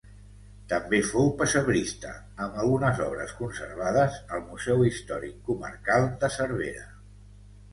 [0.69, 2.13] També fou pessebrista,
[2.45, 6.89] amb algunes obres conservades al Museu Històric Comarcal de Cervera.